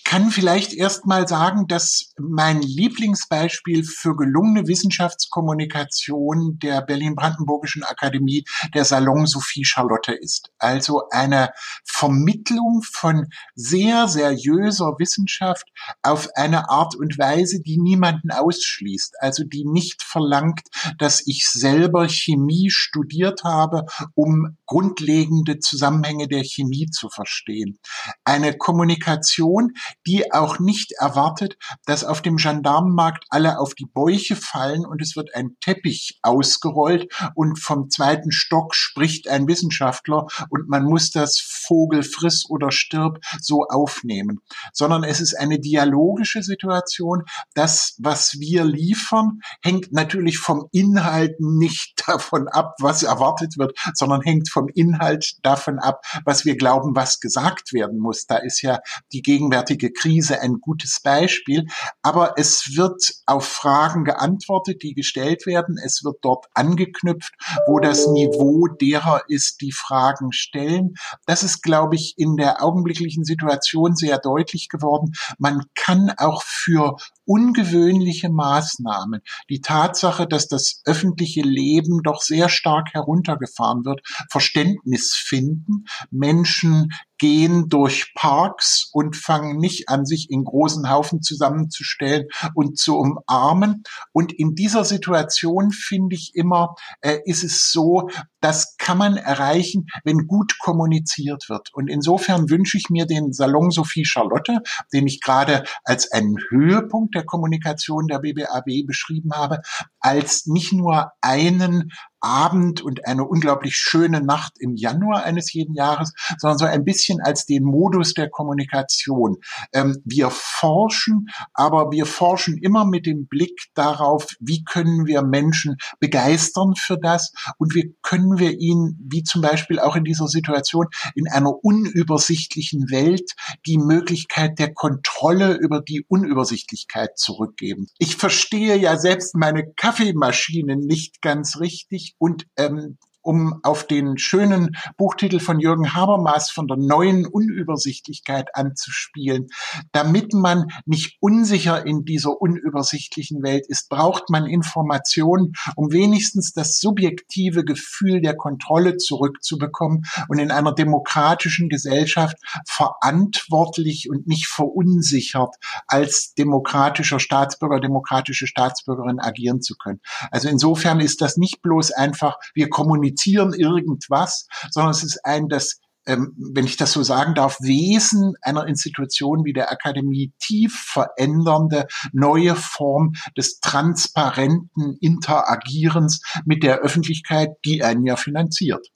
Kann 0.09 0.31
vielleicht 0.31 0.73
erst 0.73 1.05
mal 1.05 1.27
sagen, 1.27 1.67
dass 1.67 2.15
mein 2.17 2.63
Lieblingsbeispiel 2.63 3.83
für 3.83 4.15
gelungene 4.15 4.67
Wissenschaftskommunikation 4.67 6.57
der 6.57 6.81
Berlin-Brandenburgischen 6.81 7.83
Akademie 7.83 8.43
der 8.73 8.85
Salon 8.85 9.27
Sophie 9.27 9.65
Charlotte 9.65 10.11
ist. 10.13 10.49
Also 10.57 11.03
eine 11.11 11.51
Vermittlung 11.85 12.81
von 12.81 13.27
sehr 13.53 14.07
seriöser 14.07 14.95
Wissenschaft 14.97 15.67
auf 16.01 16.27
eine 16.33 16.71
Art 16.71 16.95
und 16.95 17.19
Weise, 17.19 17.61
die 17.61 17.77
niemanden 17.77 18.31
ausschließt. 18.31 19.13
Also 19.19 19.43
die 19.43 19.63
nicht 19.63 20.01
verlangt, 20.01 20.61
dass 20.97 21.21
ich 21.27 21.47
selber 21.47 22.09
Chemie 22.09 22.71
studiert 22.71 23.43
habe, 23.43 23.85
um 24.15 24.57
grundlegende 24.65 25.59
Zusammenhänge 25.59 26.27
der 26.27 26.43
Chemie 26.43 26.87
zu 26.87 27.09
verstehen. 27.09 27.77
Eine 28.23 28.57
Kommunikation, 28.57 29.73
die 30.09 30.33
auch 30.33 30.57
nicht 30.57 30.93
erwartet, 30.93 31.55
dass 31.85 32.03
auf 32.03 32.23
dem 32.23 32.37
Gendarmenmarkt 32.37 33.25
alle 33.29 33.59
auf 33.59 33.75
die 33.75 33.85
Bäuche 33.85 34.35
fallen 34.35 34.83
und 34.83 35.03
es 35.03 35.15
wird 35.15 35.35
ein 35.35 35.55
Teppich 35.61 36.17
ausgerollt 36.23 37.13
und 37.35 37.59
vom 37.59 37.91
zweiten 37.91 38.31
Stock 38.31 38.73
spricht 38.73 39.27
ein 39.27 39.47
Wissenschaftler 39.47 40.25
und 40.49 40.67
man 40.67 40.83
muss 40.85 41.11
das 41.11 41.39
Vogel 41.39 42.01
friss 42.01 42.49
oder 42.49 42.71
stirb 42.71 43.19
so 43.39 43.67
aufnehmen, 43.69 44.39
sondern 44.73 45.03
es 45.03 45.21
ist 45.21 45.37
eine 45.37 45.59
dialogische 45.59 46.41
Situation. 46.41 47.21
Das, 47.53 47.95
was 47.99 48.39
wir 48.39 48.65
liefern, 48.65 49.41
hängt 49.61 49.91
natürlich 49.91 50.39
vom 50.39 50.69
Inhalt 50.71 51.39
nicht 51.39 52.01
davon 52.07 52.47
ab, 52.47 52.73
was 52.79 53.03
erwartet 53.03 53.59
wird, 53.59 53.77
sondern 53.93 54.21
hängt 54.21 54.49
vom 54.49 54.69
Inhalt 54.73 55.35
davon 55.43 55.77
ab, 55.77 56.01
was 56.25 56.45
wir 56.45 56.57
glauben, 56.57 56.95
was 56.95 57.19
gesagt 57.19 57.73
werden 57.73 57.99
muss. 57.99 58.25
Da 58.25 58.37
ist 58.37 58.63
ja 58.63 58.79
die 59.11 59.21
gegenwärtige 59.21 59.91
Krise 59.99 60.41
ein 60.41 60.59
gutes 60.61 60.99
Beispiel. 61.01 61.65
Aber 62.01 62.33
es 62.37 62.75
wird 62.75 63.13
auf 63.25 63.45
Fragen 63.45 64.03
geantwortet, 64.03 64.81
die 64.83 64.93
gestellt 64.93 65.45
werden. 65.45 65.77
Es 65.83 66.03
wird 66.03 66.17
dort 66.21 66.45
angeknüpft, 66.53 67.33
wo 67.67 67.79
das 67.79 68.07
Niveau 68.07 68.67
derer 68.67 69.23
ist, 69.27 69.61
die 69.61 69.71
Fragen 69.71 70.31
stellen. 70.31 70.95
Das 71.25 71.43
ist, 71.43 71.61
glaube 71.61 71.95
ich, 71.95 72.13
in 72.17 72.35
der 72.35 72.63
augenblicklichen 72.63 73.23
Situation 73.23 73.95
sehr 73.95 74.19
deutlich 74.19 74.69
geworden. 74.69 75.13
Man 75.37 75.63
kann 75.75 76.11
auch 76.17 76.43
für 76.43 76.95
ungewöhnliche 77.29 78.29
Maßnahmen, 78.29 79.21
die 79.49 79.61
Tatsache, 79.61 80.27
dass 80.27 80.47
das 80.47 80.81
öffentliche 80.85 81.41
Leben 81.41 82.01
doch 82.03 82.23
sehr 82.23 82.49
stark 82.49 82.93
heruntergefahren 82.93 83.85
wird, 83.85 84.01
Verständnis 84.31 85.13
finden. 85.13 85.85
Menschen 86.09 86.89
gehen 87.19 87.69
durch 87.69 88.13
Parks 88.15 88.89
und 88.91 89.15
fangen 89.15 89.57
nicht 89.57 89.89
an, 89.89 90.05
sich 90.05 90.31
in 90.31 90.43
großen 90.43 90.89
Haufen 90.89 91.21
zusammenzustellen 91.21 92.25
und 92.55 92.79
zu 92.79 92.97
umarmen. 92.97 93.83
Und 94.11 94.33
in 94.33 94.55
dieser 94.55 94.83
Situation 94.83 95.71
finde 95.71 96.15
ich 96.15 96.31
immer, 96.33 96.75
äh, 97.01 97.19
ist 97.25 97.43
es 97.43 97.71
so, 97.71 98.09
das 98.41 98.77
kann 98.77 98.97
man 98.97 99.17
erreichen, 99.17 99.87
wenn 100.03 100.27
gut 100.27 100.57
kommuniziert 100.59 101.49
wird. 101.49 101.69
Und 101.73 101.89
insofern 101.89 102.49
wünsche 102.49 102.77
ich 102.77 102.89
mir 102.89 103.05
den 103.05 103.33
Salon 103.33 103.71
Sophie 103.71 104.05
Charlotte, 104.05 104.61
den 104.93 105.07
ich 105.07 105.21
gerade 105.21 105.63
als 105.83 106.11
einen 106.11 106.37
Höhepunkt 106.49 107.15
der 107.15 107.25
Kommunikation 107.25 108.07
der 108.07 108.19
BBAW 108.19 108.83
beschrieben 108.85 109.33
habe, 109.33 109.61
als 109.99 110.45
nicht 110.45 110.73
nur 110.73 111.11
einen 111.21 111.91
Abend 112.21 112.81
und 112.81 113.05
eine 113.05 113.25
unglaublich 113.25 113.75
schöne 113.75 114.21
Nacht 114.21 114.53
im 114.59 114.75
Januar 114.75 115.23
eines 115.23 115.53
jeden 115.53 115.73
Jahres, 115.73 116.13
sondern 116.37 116.57
so 116.57 116.65
ein 116.65 116.83
bisschen 116.83 117.21
als 117.21 117.45
den 117.45 117.63
Modus 117.63 118.13
der 118.13 118.29
Kommunikation. 118.29 119.37
Ähm, 119.73 119.97
wir 120.05 120.29
forschen, 120.29 121.27
aber 121.53 121.91
wir 121.91 122.05
forschen 122.05 122.57
immer 122.57 122.85
mit 122.85 123.05
dem 123.05 123.27
Blick 123.27 123.67
darauf, 123.73 124.27
wie 124.39 124.63
können 124.63 125.05
wir 125.05 125.21
Menschen 125.21 125.77
begeistern 125.99 126.75
für 126.75 126.97
das 126.97 127.31
und 127.57 127.75
wie 127.75 127.95
können 128.01 128.39
wir 128.39 128.59
ihnen, 128.59 128.99
wie 129.09 129.23
zum 129.23 129.41
Beispiel 129.41 129.79
auch 129.79 129.95
in 129.95 130.03
dieser 130.03 130.27
Situation, 130.27 130.87
in 131.15 131.27
einer 131.27 131.53
unübersichtlichen 131.63 132.89
Welt 132.89 133.31
die 133.65 133.77
Möglichkeit 133.77 134.59
der 134.59 134.73
Kontrolle 134.73 135.53
über 135.53 135.81
die 135.81 136.05
Unübersichtlichkeit 136.07 137.17
zurückgeben. 137.17 137.87
Ich 137.97 138.15
verstehe 138.15 138.77
ja 138.77 138.97
selbst 138.97 139.35
meine 139.35 139.71
Kaffeemaschine 139.75 140.75
nicht 140.75 141.21
ganz 141.21 141.59
richtig 141.59 142.08
und 142.17 142.47
ähm, 142.57 142.97
um 143.21 143.59
auf 143.63 143.85
den 143.85 144.17
schönen 144.17 144.75
Buchtitel 144.97 145.39
von 145.39 145.59
Jürgen 145.59 145.93
Habermas 145.93 146.49
von 146.49 146.67
der 146.67 146.77
neuen 146.77 147.25
Unübersichtlichkeit 147.25 148.55
anzuspielen. 148.55 149.47
Damit 149.91 150.33
man 150.33 150.67
nicht 150.85 151.17
unsicher 151.19 151.85
in 151.85 152.05
dieser 152.05 152.41
unübersichtlichen 152.41 153.43
Welt 153.43 153.65
ist, 153.67 153.89
braucht 153.89 154.29
man 154.29 154.45
Informationen, 154.45 155.53
um 155.75 155.91
wenigstens 155.91 156.53
das 156.53 156.79
subjektive 156.79 157.63
Gefühl 157.63 158.21
der 158.21 158.35
Kontrolle 158.35 158.97
zurückzubekommen 158.97 160.05
und 160.27 160.39
in 160.39 160.51
einer 160.51 160.73
demokratischen 160.73 161.69
Gesellschaft 161.69 162.37
verantwortlich 162.67 164.09
und 164.09 164.27
nicht 164.27 164.47
verunsichert 164.47 165.55
als 165.87 166.33
demokratischer 166.33 167.19
Staatsbürger, 167.19 167.79
demokratische 167.79 168.47
Staatsbürgerin 168.47 169.19
agieren 169.19 169.61
zu 169.61 169.75
können. 169.75 169.99
Also 170.31 170.49
insofern 170.49 170.99
ist 170.99 171.21
das 171.21 171.37
nicht 171.37 171.61
bloß 171.61 171.91
einfach, 171.91 172.37
wir 172.53 172.69
kommunizieren 172.69 173.08
kommunizieren 173.09 173.53
irgendwas, 173.53 174.47
sondern 174.71 174.91
es 174.91 175.03
ist 175.03 175.19
ein, 175.23 175.47
das 175.47 175.79
ähm, 176.07 176.33
wenn 176.53 176.65
ich 176.65 176.77
das 176.77 176.93
so 176.93 177.03
sagen 177.03 177.35
darf, 177.35 177.57
Wesen 177.59 178.33
einer 178.41 178.65
Institution 178.67 179.43
wie 179.43 179.53
der 179.53 179.69
Akademie 179.69 180.31
tief 180.39 180.73
verändernde 180.73 181.87
neue 182.13 182.55
Form 182.55 183.11
des 183.37 183.59
transparenten 183.59 184.97
Interagierens 185.01 186.21
mit 186.45 186.63
der 186.63 186.79
Öffentlichkeit, 186.79 187.49
die 187.65 187.83
einen 187.83 188.05
ja 188.05 188.15
finanziert. 188.15 188.87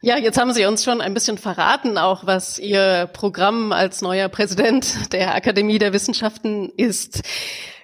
Ja, 0.00 0.16
jetzt 0.16 0.38
haben 0.38 0.52
Sie 0.52 0.64
uns 0.64 0.84
schon 0.84 1.00
ein 1.00 1.14
bisschen 1.14 1.36
verraten, 1.36 1.98
auch 1.98 2.24
was 2.24 2.58
Ihr 2.58 3.10
Programm 3.12 3.72
als 3.72 4.02
neuer 4.02 4.28
Präsident 4.28 5.12
der 5.12 5.34
Akademie 5.34 5.78
der 5.78 5.92
Wissenschaften 5.92 6.70
ist. 6.76 7.22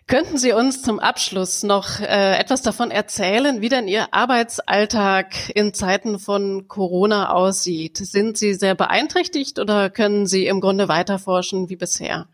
Könnten 0.07 0.37
Sie 0.37 0.53
uns 0.53 0.83
zum 0.83 0.99
Abschluss 0.99 1.63
noch 1.63 2.01
äh, 2.01 2.37
etwas 2.39 2.61
davon 2.61 2.91
erzählen, 2.91 3.61
wie 3.61 3.69
denn 3.69 3.89
Ihr 3.89 4.13
Arbeitsalltag 4.13 5.51
in 5.55 5.73
Zeiten 5.73 6.19
von 6.19 6.69
Corona 6.69 7.31
aussieht? 7.33 7.97
Sind 7.97 8.37
Sie 8.37 8.55
sehr 8.55 8.75
beeinträchtigt 8.75 9.59
oder 9.59 9.91
können 9.91 10.27
Sie 10.27 10.47
im 10.47 10.61
Grunde 10.61 10.89
weiterforschen 10.89 11.69
wie 11.71 11.77
bisher? 11.77 12.27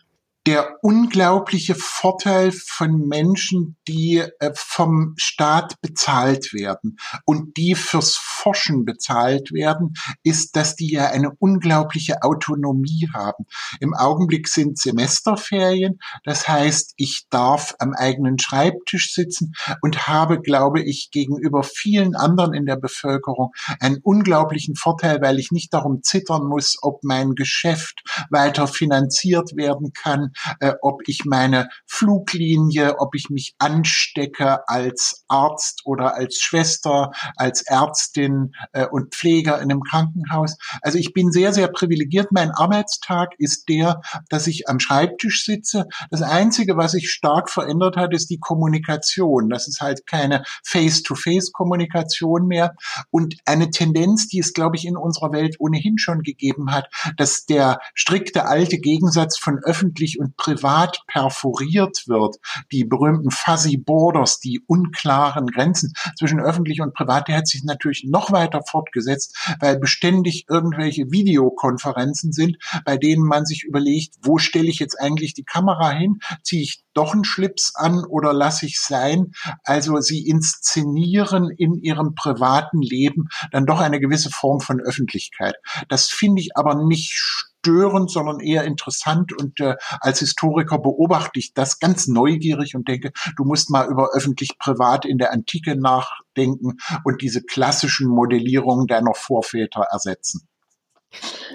Der 0.48 0.78
unglaubliche 0.80 1.74
Vorteil 1.74 2.52
von 2.52 3.06
Menschen, 3.06 3.76
die 3.86 4.24
äh, 4.40 4.52
vom 4.54 5.12
Staat 5.18 5.78
bezahlt 5.82 6.54
werden 6.54 6.96
und 7.26 7.58
die 7.58 7.74
fürs 7.74 8.16
Forschen 8.16 8.86
bezahlt 8.86 9.52
werden, 9.52 9.92
ist, 10.22 10.56
dass 10.56 10.74
die 10.74 10.90
ja 10.90 11.08
eine 11.08 11.32
unglaubliche 11.38 12.22
Autonomie 12.22 13.10
haben. 13.12 13.44
Im 13.80 13.92
Augenblick 13.92 14.48
sind 14.48 14.78
Semesterferien, 14.78 15.98
das 16.24 16.48
heißt, 16.48 16.94
ich 16.96 17.26
darf 17.28 17.74
am 17.78 17.92
eigenen 17.92 18.38
Schreibtisch 18.38 19.12
sitzen 19.12 19.52
und 19.82 20.08
habe, 20.08 20.40
glaube 20.40 20.80
ich, 20.80 21.10
gegenüber 21.10 21.62
vielen 21.62 22.16
anderen 22.16 22.54
in 22.54 22.64
der 22.64 22.76
Bevölkerung 22.76 23.52
einen 23.80 23.98
unglaublichen 24.02 24.76
Vorteil, 24.76 25.20
weil 25.20 25.38
ich 25.38 25.52
nicht 25.52 25.74
darum 25.74 26.02
zittern 26.02 26.46
muss, 26.46 26.78
ob 26.80 27.04
mein 27.04 27.34
Geschäft 27.34 28.02
weiter 28.30 28.66
finanziert 28.66 29.54
werden 29.54 29.92
kann, 29.92 30.32
äh, 30.60 30.74
ob 30.82 31.02
ich 31.06 31.24
meine 31.24 31.68
Fluglinie, 31.86 32.98
ob 32.98 33.14
ich 33.14 33.30
mich 33.30 33.54
anstecke 33.58 34.68
als 34.68 35.24
Arzt 35.28 35.82
oder 35.84 36.14
als 36.14 36.36
Schwester, 36.36 37.12
als 37.36 37.62
Ärztin 37.62 38.54
äh, 38.72 38.86
und 38.86 39.14
Pfleger 39.14 39.56
in 39.56 39.70
einem 39.70 39.82
Krankenhaus. 39.82 40.56
Also 40.82 40.98
ich 40.98 41.12
bin 41.12 41.32
sehr, 41.32 41.52
sehr 41.52 41.68
privilegiert. 41.68 42.32
Mein 42.32 42.50
Arbeitstag 42.50 43.34
ist 43.38 43.68
der, 43.68 44.00
dass 44.28 44.46
ich 44.46 44.68
am 44.68 44.80
Schreibtisch 44.80 45.44
sitze. 45.44 45.86
Das 46.10 46.22
Einzige, 46.22 46.76
was 46.76 46.92
sich 46.92 47.10
stark 47.10 47.50
verändert 47.50 47.96
hat, 47.96 48.12
ist 48.14 48.30
die 48.30 48.38
Kommunikation. 48.38 49.48
Das 49.48 49.68
ist 49.68 49.80
halt 49.80 50.06
keine 50.06 50.44
Face-to-Face-Kommunikation 50.64 52.46
mehr 52.46 52.74
und 53.10 53.36
eine 53.44 53.70
Tendenz, 53.70 54.28
die 54.28 54.40
es, 54.40 54.52
glaube 54.52 54.76
ich, 54.76 54.86
in 54.86 54.96
unserer 54.96 55.32
Welt 55.32 55.56
ohnehin 55.58 55.98
schon 55.98 56.22
gegeben 56.22 56.72
hat, 56.72 56.88
dass 57.16 57.46
der 57.46 57.80
strikte 57.94 58.46
alte 58.46 58.78
Gegensatz 58.78 59.38
von 59.38 59.58
öffentlich 59.58 60.18
und 60.18 60.27
privat 60.36 61.02
perforiert 61.06 62.04
wird, 62.06 62.36
die 62.72 62.84
berühmten 62.84 63.30
fuzzy 63.30 63.76
borders, 63.76 64.40
die 64.40 64.60
unklaren 64.66 65.46
Grenzen 65.46 65.92
zwischen 66.18 66.40
öffentlich 66.40 66.80
und 66.80 66.94
privat, 66.94 67.28
der 67.28 67.38
hat 67.38 67.48
sich 67.48 67.64
natürlich 67.64 68.04
noch 68.08 68.32
weiter 68.32 68.62
fortgesetzt, 68.68 69.36
weil 69.60 69.78
beständig 69.78 70.46
irgendwelche 70.48 71.10
Videokonferenzen 71.10 72.32
sind, 72.32 72.56
bei 72.84 72.96
denen 72.96 73.24
man 73.24 73.46
sich 73.46 73.64
überlegt, 73.64 74.16
wo 74.22 74.38
stelle 74.38 74.68
ich 74.68 74.78
jetzt 74.78 75.00
eigentlich 75.00 75.34
die 75.34 75.44
Kamera 75.44 75.90
hin? 75.90 76.18
Ziehe 76.42 76.62
ich 76.62 76.84
doch 76.94 77.14
einen 77.14 77.24
Schlips 77.24 77.72
an 77.74 78.04
oder 78.04 78.32
lasse 78.32 78.66
ich 78.66 78.80
sein? 78.80 79.32
Also 79.64 80.00
sie 80.00 80.26
inszenieren 80.26 81.50
in 81.50 81.74
ihrem 81.74 82.14
privaten 82.14 82.80
Leben 82.80 83.28
dann 83.52 83.66
doch 83.66 83.80
eine 83.80 84.00
gewisse 84.00 84.30
Form 84.30 84.60
von 84.60 84.80
Öffentlichkeit. 84.80 85.54
Das 85.88 86.06
finde 86.06 86.40
ich 86.42 86.56
aber 86.56 86.74
nicht 86.74 87.47
störend, 87.60 88.10
sondern 88.10 88.40
eher 88.40 88.64
interessant. 88.64 89.32
Und 89.32 89.60
äh, 89.60 89.76
als 90.00 90.20
Historiker 90.20 90.78
beobachte 90.78 91.38
ich 91.38 91.54
das 91.54 91.78
ganz 91.78 92.06
neugierig 92.06 92.74
und 92.74 92.88
denke, 92.88 93.12
du 93.36 93.44
musst 93.44 93.70
mal 93.70 93.88
über 93.88 94.10
öffentlich-privat 94.14 95.04
in 95.04 95.18
der 95.18 95.32
Antike 95.32 95.76
nachdenken 95.76 96.78
und 97.04 97.22
diese 97.22 97.42
klassischen 97.42 98.08
Modellierungen 98.08 98.86
deiner 98.86 99.14
Vorväter 99.14 99.82
ersetzen. 99.90 100.48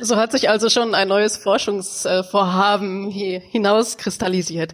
So 0.01 0.15
hat 0.15 0.31
sich 0.31 0.49
also 0.49 0.69
schon 0.69 0.95
ein 0.95 1.07
neues 1.07 1.37
Forschungsvorhaben 1.37 3.09
hinauskristallisiert. 3.11 4.73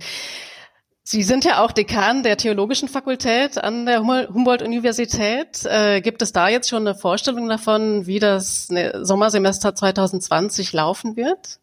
Sie 1.12 1.24
sind 1.24 1.44
ja 1.44 1.64
auch 1.64 1.72
Dekan 1.72 2.22
der 2.22 2.38
Theologischen 2.38 2.88
Fakultät 2.88 3.58
an 3.58 3.88
der 3.88 4.02
Humboldt-Universität. 4.02 5.66
Äh, 5.66 6.02
gibt 6.02 6.22
es 6.22 6.34
da 6.34 6.50
jetzt 6.50 6.70
schon 6.70 6.88
eine 6.88 6.96
Vorstellung 6.96 7.50
davon, 7.50 8.06
wie 8.06 8.20
das 8.20 8.70
ne, 8.70 8.94
Sommersemester 9.02 9.74
2020 9.74 10.72
laufen 10.72 11.16
wird? 11.16 11.60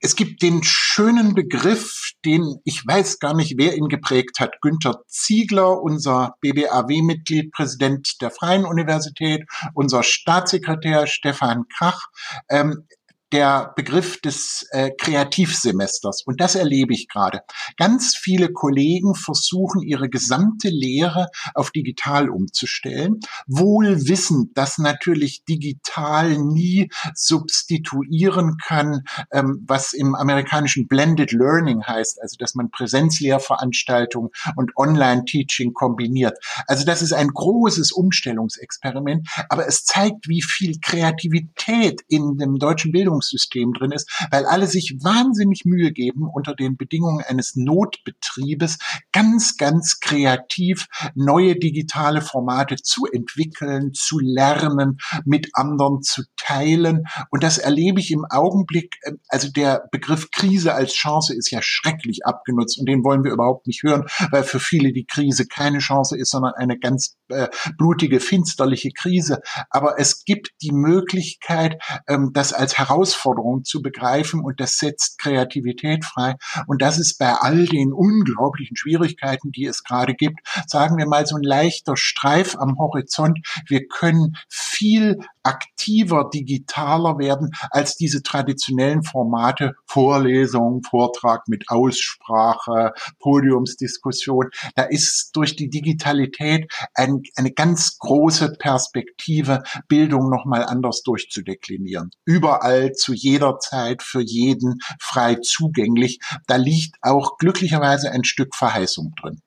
Es 0.00 0.16
gibt 0.16 0.42
den 0.42 0.64
schönen 0.64 1.34
Begriff, 1.34 2.10
den 2.24 2.56
ich 2.64 2.84
weiß 2.84 3.20
gar 3.20 3.34
nicht, 3.34 3.54
wer 3.56 3.76
ihn 3.76 3.86
geprägt 3.86 4.40
hat. 4.40 4.60
Günther 4.60 5.00
Ziegler, 5.06 5.80
unser 5.80 6.34
BBAW-Mitglied, 6.40 7.52
Präsident 7.52 8.20
der 8.20 8.32
Freien 8.32 8.64
Universität, 8.64 9.44
unser 9.74 10.02
Staatssekretär 10.02 11.06
Stefan 11.06 11.68
Krach. 11.68 12.08
Ähm, 12.48 12.88
der 13.32 13.72
Begriff 13.74 14.20
des 14.20 14.66
äh, 14.70 14.90
Kreativsemesters. 14.96 16.22
Und 16.24 16.40
das 16.40 16.54
erlebe 16.54 16.94
ich 16.94 17.08
gerade. 17.08 17.40
Ganz 17.76 18.16
viele 18.16 18.52
Kollegen 18.52 19.14
versuchen, 19.14 19.82
ihre 19.82 20.08
gesamte 20.08 20.68
Lehre 20.68 21.28
auf 21.54 21.70
digital 21.70 22.30
umzustellen, 22.30 23.18
wohl 23.46 24.08
wissend, 24.08 24.56
dass 24.56 24.78
natürlich 24.78 25.44
digital 25.44 26.38
nie 26.38 26.88
substituieren 27.14 28.58
kann, 28.64 29.02
ähm, 29.32 29.64
was 29.66 29.92
im 29.92 30.14
amerikanischen 30.14 30.86
Blended 30.86 31.32
Learning 31.32 31.82
heißt, 31.84 32.22
also 32.22 32.36
dass 32.38 32.54
man 32.54 32.70
Präsenzlehrveranstaltungen 32.70 34.30
und 34.54 34.76
Online-Teaching 34.76 35.72
kombiniert. 35.72 36.38
Also 36.68 36.84
das 36.84 37.02
ist 37.02 37.12
ein 37.12 37.28
großes 37.28 37.90
Umstellungsexperiment, 37.90 39.28
aber 39.48 39.66
es 39.66 39.84
zeigt, 39.84 40.28
wie 40.28 40.42
viel 40.42 40.78
Kreativität 40.80 42.02
in 42.08 42.38
dem 42.38 42.58
deutschen 42.58 42.92
Bildungs 42.92 43.15
Bildungssystem 43.16 43.72
drin 43.72 43.92
ist, 43.92 44.10
weil 44.30 44.44
alle 44.46 44.66
sich 44.66 44.96
wahnsinnig 45.02 45.64
Mühe 45.64 45.92
geben, 45.92 46.28
unter 46.32 46.54
den 46.54 46.76
Bedingungen 46.76 47.24
eines 47.26 47.56
Notbetriebes 47.56 48.78
ganz, 49.12 49.56
ganz 49.56 50.00
kreativ 50.00 50.86
neue 51.14 51.56
digitale 51.56 52.20
Formate 52.20 52.76
zu 52.76 53.06
entwickeln, 53.06 53.92
zu 53.92 54.18
lernen, 54.18 54.98
mit 55.24 55.50
anderen 55.54 56.02
zu 56.02 56.22
teilen. 56.36 57.04
Und 57.30 57.42
das 57.42 57.58
erlebe 57.58 58.00
ich 58.00 58.10
im 58.10 58.24
Augenblick, 58.28 58.96
äh, 59.02 59.12
also 59.28 59.50
der 59.50 59.88
Begriff 59.90 60.30
Krise 60.30 60.74
als 60.74 60.92
Chance 60.92 61.34
ist 61.34 61.50
ja 61.50 61.60
schrecklich 61.62 62.26
abgenutzt 62.26 62.78
und 62.78 62.86
den 62.86 63.04
wollen 63.04 63.24
wir 63.24 63.32
überhaupt 63.32 63.66
nicht 63.66 63.82
hören, 63.82 64.04
weil 64.30 64.44
für 64.44 64.60
viele 64.60 64.92
die 64.92 65.06
Krise 65.06 65.46
keine 65.46 65.78
Chance 65.78 66.16
ist, 66.16 66.30
sondern 66.30 66.54
eine 66.54 66.78
ganz 66.78 67.16
äh, 67.28 67.48
blutige, 67.78 68.20
finsterliche 68.20 68.90
Krise. 68.90 69.40
Aber 69.70 69.98
es 69.98 70.24
gibt 70.24 70.50
die 70.62 70.72
Möglichkeit, 70.72 71.82
ähm, 72.08 72.30
das 72.32 72.52
als 72.52 72.78
Herausforderung 73.06 73.64
zu 73.64 73.82
begreifen 73.82 74.40
und 74.40 74.60
das 74.60 74.78
setzt 74.78 75.18
Kreativität 75.18 76.04
frei. 76.04 76.34
Und 76.66 76.82
das 76.82 76.98
ist 76.98 77.18
bei 77.18 77.32
all 77.32 77.66
den 77.66 77.92
unglaublichen 77.92 78.76
Schwierigkeiten, 78.76 79.52
die 79.52 79.66
es 79.66 79.84
gerade 79.84 80.14
gibt, 80.14 80.40
sagen 80.66 80.96
wir 80.96 81.06
mal 81.06 81.26
so 81.26 81.36
ein 81.36 81.42
leichter 81.42 81.96
Streif 81.96 82.56
am 82.56 82.78
Horizont. 82.78 83.38
Wir 83.68 83.86
können 83.86 84.36
viel 84.48 85.18
aktiver, 85.42 86.28
digitaler 86.32 87.18
werden 87.18 87.50
als 87.70 87.96
diese 87.96 88.22
traditionellen 88.22 89.02
Formate 89.02 89.74
Vorlesung, 89.86 90.82
Vortrag 90.82 91.46
mit 91.48 91.68
Aussprache, 91.68 92.92
Podiumsdiskussion. 93.20 94.50
Da 94.74 94.82
ist 94.82 95.30
durch 95.34 95.54
die 95.54 95.70
Digitalität 95.70 96.70
ein, 96.94 97.22
eine 97.36 97.52
ganz 97.52 97.98
große 97.98 98.54
Perspektive, 98.58 99.62
Bildung 99.88 100.30
nochmal 100.30 100.64
anders 100.64 101.02
durchzudeklinieren. 101.02 102.10
Überall, 102.24 102.92
zu 102.96 103.12
jeder 103.12 103.58
Zeit, 103.58 104.02
für 104.02 104.20
jeden 104.20 104.80
frei 105.00 105.36
zugänglich. 105.36 106.18
Da 106.46 106.56
liegt 106.56 106.96
auch 107.02 107.38
glücklicherweise 107.38 108.10
ein 108.10 108.24
Stück 108.24 108.54
Verheißung 108.54 109.14
drin. 109.20 109.40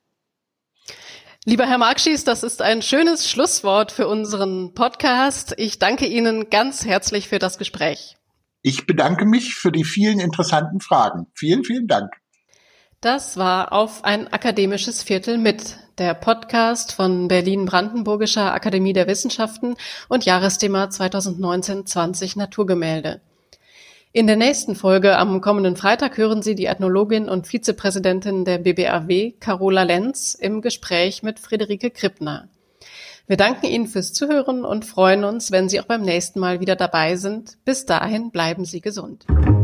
Lieber 1.45 1.65
Herr 1.65 1.77
Markschies, 1.77 2.25
das 2.25 2.43
ist 2.43 2.61
ein 2.61 2.81
schönes 2.81 3.29
Schlusswort 3.29 3.91
für 3.91 4.07
unseren 4.07 4.73
Podcast. 4.73 5.53
Ich 5.57 5.79
danke 5.79 6.05
Ihnen 6.05 6.49
ganz 6.49 6.85
herzlich 6.85 7.29
für 7.29 7.39
das 7.39 7.57
Gespräch. 7.57 8.17
Ich 8.61 8.85
bedanke 8.85 9.25
mich 9.25 9.55
für 9.55 9.71
die 9.71 9.85
vielen 9.85 10.19
interessanten 10.19 10.81
Fragen. 10.81 11.27
Vielen, 11.33 11.63
vielen 11.63 11.87
Dank. 11.87 12.11
Das 13.01 13.37
war 13.37 13.71
auf 13.71 14.03
ein 14.03 14.27
akademisches 14.33 15.01
Viertel 15.01 15.37
mit 15.37 15.77
der 15.97 16.13
Podcast 16.13 16.91
von 16.91 17.29
Berlin-Brandenburgischer 17.29 18.53
Akademie 18.53 18.91
der 18.91 19.07
Wissenschaften 19.07 19.75
und 20.09 20.25
Jahresthema 20.25 20.85
2019-20 20.85 22.37
Naturgemälde. 22.37 23.21
In 24.11 24.25
der 24.25 24.37
nächsten 24.37 24.73
Folge 24.73 25.17
am 25.17 25.39
kommenden 25.39 25.75
Freitag 25.75 26.17
hören 26.17 26.41
Sie 26.41 26.55
die 26.55 26.65
Ethnologin 26.65 27.29
und 27.29 27.45
Vizepräsidentin 27.45 28.43
der 28.43 28.57
BBAW, 28.57 29.33
Carola 29.39 29.83
Lenz, 29.83 30.33
im 30.33 30.63
Gespräch 30.63 31.21
mit 31.21 31.39
Friederike 31.39 31.91
Krippner. 31.91 32.49
Wir 33.27 33.37
danken 33.37 33.67
Ihnen 33.67 33.85
fürs 33.85 34.11
Zuhören 34.11 34.65
und 34.65 34.83
freuen 34.83 35.23
uns, 35.23 35.51
wenn 35.51 35.69
Sie 35.69 35.79
auch 35.79 35.85
beim 35.85 36.01
nächsten 36.01 36.39
Mal 36.39 36.59
wieder 36.59 36.75
dabei 36.75 37.17
sind. 37.17 37.59
Bis 37.65 37.85
dahin 37.85 38.31
bleiben 38.31 38.65
Sie 38.65 38.81
gesund. 38.81 39.27
Musik 39.29 39.59